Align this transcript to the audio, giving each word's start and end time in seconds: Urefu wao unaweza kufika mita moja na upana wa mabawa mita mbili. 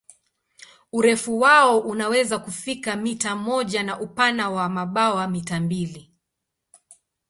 Urefu 0.93 1.39
wao 1.39 1.79
unaweza 1.79 2.39
kufika 2.39 2.95
mita 2.95 3.35
moja 3.35 3.83
na 3.83 3.99
upana 3.99 4.49
wa 4.49 4.69
mabawa 4.69 5.27
mita 5.27 5.59
mbili. 5.59 6.13